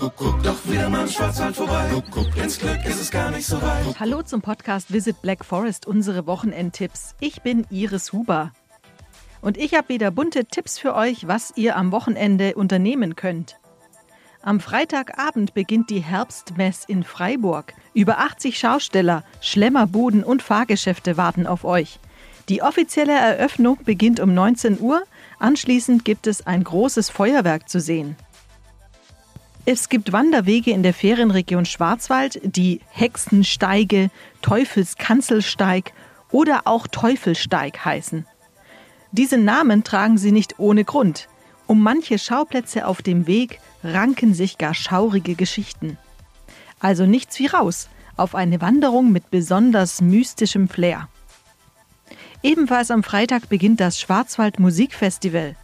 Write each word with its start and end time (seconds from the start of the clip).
Kuckuck, 0.00 0.42
doch 0.42 0.56
wieder 0.64 0.88
mal 0.88 1.02
im 1.02 1.08
Schwarzwald 1.08 1.54
vorbei. 1.54 1.90
Kuckuck, 1.92 2.34
ins 2.38 2.58
Glück 2.58 2.82
ist 2.86 3.02
es 3.02 3.10
gar 3.10 3.30
nicht 3.30 3.46
so 3.46 3.60
weit. 3.60 4.00
Hallo 4.00 4.22
zum 4.22 4.40
Podcast 4.40 4.90
Visit 4.90 5.20
Black 5.20 5.44
Forest, 5.44 5.86
unsere 5.86 6.26
Wochenendtipps. 6.26 7.14
Ich 7.20 7.42
bin 7.42 7.66
Iris 7.68 8.14
Huber. 8.14 8.52
Und 9.42 9.58
ich 9.58 9.74
habe 9.74 9.90
wieder 9.90 10.10
bunte 10.10 10.46
Tipps 10.46 10.78
für 10.78 10.94
euch, 10.94 11.28
was 11.28 11.52
ihr 11.54 11.76
am 11.76 11.92
Wochenende 11.92 12.54
unternehmen 12.54 13.14
könnt. 13.14 13.58
Am 14.40 14.60
Freitagabend 14.60 15.52
beginnt 15.52 15.90
die 15.90 16.00
Herbstmess 16.00 16.86
in 16.86 17.04
Freiburg. 17.04 17.74
Über 17.92 18.20
80 18.20 18.58
Schausteller, 18.58 19.22
Schlemmerbuden 19.42 20.24
und 20.24 20.42
Fahrgeschäfte 20.42 21.18
warten 21.18 21.46
auf 21.46 21.64
euch. 21.64 21.98
Die 22.48 22.62
offizielle 22.62 23.12
Eröffnung 23.12 23.76
beginnt 23.84 24.18
um 24.18 24.32
19 24.32 24.80
Uhr. 24.80 25.02
Anschließend 25.38 26.06
gibt 26.06 26.26
es 26.26 26.46
ein 26.46 26.64
großes 26.64 27.10
Feuerwerk 27.10 27.68
zu 27.68 27.80
sehen. 27.80 28.16
Es 29.72 29.88
gibt 29.88 30.10
Wanderwege 30.10 30.72
in 30.72 30.82
der 30.82 30.92
Ferienregion 30.92 31.64
Schwarzwald, 31.64 32.40
die 32.42 32.80
Hexensteige, 32.90 34.10
Teufelskanzelsteig 34.42 35.92
oder 36.32 36.62
auch 36.64 36.88
Teufelsteig 36.88 37.84
heißen. 37.84 38.26
Diese 39.12 39.38
Namen 39.38 39.84
tragen 39.84 40.18
sie 40.18 40.32
nicht 40.32 40.58
ohne 40.58 40.82
Grund. 40.82 41.28
Um 41.68 41.84
manche 41.84 42.18
Schauplätze 42.18 42.84
auf 42.84 43.00
dem 43.00 43.28
Weg 43.28 43.60
ranken 43.84 44.34
sich 44.34 44.58
gar 44.58 44.74
schaurige 44.74 45.36
Geschichten. 45.36 45.98
Also 46.80 47.06
nichts 47.06 47.38
wie 47.38 47.46
raus 47.46 47.88
auf 48.16 48.34
eine 48.34 48.60
Wanderung 48.60 49.12
mit 49.12 49.30
besonders 49.30 50.00
mystischem 50.00 50.68
Flair. 50.68 51.08
Ebenfalls 52.42 52.90
am 52.90 53.04
Freitag 53.04 53.48
beginnt 53.48 53.78
das 53.78 54.00
Schwarzwald 54.00 54.58
Musikfestival. 54.58 55.54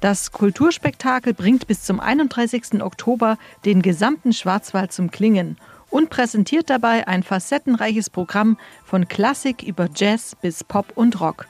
Das 0.00 0.30
Kulturspektakel 0.30 1.34
bringt 1.34 1.66
bis 1.66 1.82
zum 1.82 1.98
31. 1.98 2.82
Oktober 2.82 3.36
den 3.64 3.82
gesamten 3.82 4.32
Schwarzwald 4.32 4.92
zum 4.92 5.10
Klingen 5.10 5.56
und 5.90 6.08
präsentiert 6.08 6.70
dabei 6.70 7.08
ein 7.08 7.24
facettenreiches 7.24 8.08
Programm 8.08 8.58
von 8.84 9.08
Klassik 9.08 9.62
über 9.62 9.88
Jazz 9.92 10.36
bis 10.40 10.62
Pop 10.62 10.92
und 10.94 11.20
Rock. 11.20 11.46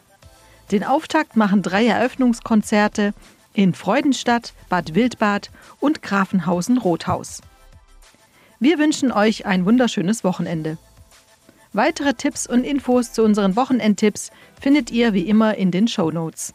Den 0.70 0.84
Auftakt 0.84 1.36
machen 1.36 1.62
drei 1.62 1.86
Eröffnungskonzerte 1.86 3.12
in 3.52 3.74
Freudenstadt, 3.74 4.54
Bad 4.69 4.94
Wildbad 4.94 5.50
und 5.80 6.02
Grafenhausen-Rothaus. 6.02 7.42
Wir 8.60 8.78
wünschen 8.78 9.12
euch 9.12 9.46
ein 9.46 9.66
wunderschönes 9.66 10.24
Wochenende. 10.24 10.78
Weitere 11.72 12.14
Tipps 12.14 12.46
und 12.46 12.64
Infos 12.64 13.12
zu 13.12 13.22
unseren 13.22 13.56
Wochenendtipps 13.56 14.30
findet 14.60 14.91
ihr 14.91 15.12
wie 15.12 15.28
immer 15.28 15.56
in 15.56 15.70
den 15.70 15.86
Show 15.86 16.10
Notes. 16.10 16.54